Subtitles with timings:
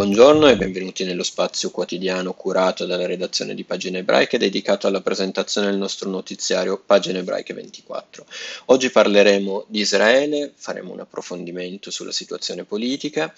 [0.00, 5.66] Buongiorno e benvenuti nello spazio quotidiano curato dalla redazione di Pagine Ebraiche dedicato alla presentazione
[5.66, 8.24] del nostro notiziario Pagine Ebraiche 24.
[8.66, 13.30] Oggi parleremo di Israele, faremo un approfondimento sulla situazione politica,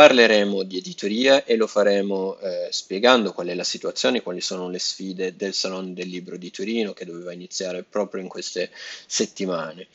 [0.00, 4.78] parleremo di editoria e lo faremo eh, spiegando qual è la situazione, quali sono le
[4.78, 8.70] sfide del Salone del Libro di Torino che doveva iniziare proprio in queste
[9.04, 9.88] settimane.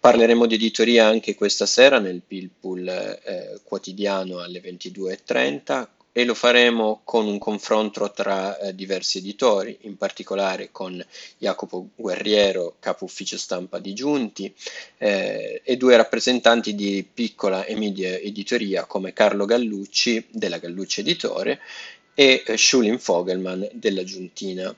[0.00, 7.02] Parleremo di editoria anche questa sera nel Pilpool eh, quotidiano alle 22.30 e lo faremo
[7.04, 11.04] con un confronto tra eh, diversi editori, in particolare con
[11.38, 14.52] Jacopo Guerriero, capo ufficio stampa di Giunti,
[14.98, 21.60] eh, e due rappresentanti di piccola e media editoria come Carlo Gallucci della Gallucci Editore
[22.14, 24.74] e eh, Schulin Fogelman della Giuntina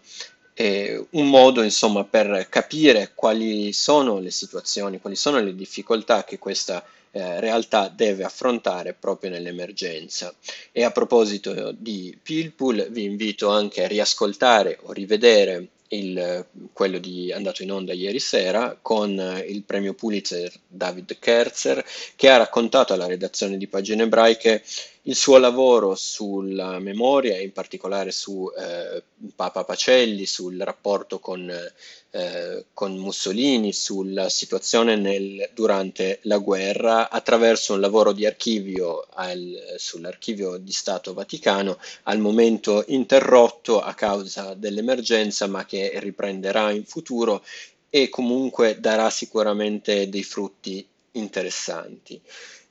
[0.54, 6.38] eh, un modo insomma per capire quali sono le situazioni, quali sono le difficoltà che
[6.38, 10.34] questa eh, realtà deve affrontare proprio nell'emergenza.
[10.72, 17.32] E a proposito di Pilpool, vi invito anche a riascoltare o rivedere il, quello di,
[17.32, 19.10] andato in onda ieri sera con
[19.46, 21.84] il premio Pulitzer David Kerzer
[22.16, 24.62] che ha raccontato alla redazione di Pagine Ebraiche
[25.06, 29.02] il suo lavoro sulla memoria, in particolare su eh,
[29.34, 31.50] Papa Pacelli, sul rapporto con,
[32.10, 39.74] eh, con Mussolini, sulla situazione nel, durante la guerra, attraverso un lavoro di archivio al,
[39.76, 47.44] sull'archivio di Stato Vaticano, al momento interrotto a causa dell'emergenza, ma che riprenderà in futuro
[47.90, 52.20] e comunque darà sicuramente dei frutti interessanti.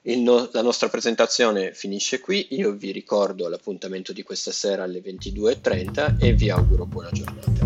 [0.04, 6.18] No- la nostra presentazione finisce qui, io vi ricordo l'appuntamento di questa sera alle 22.30
[6.20, 7.61] e vi auguro buona giornata.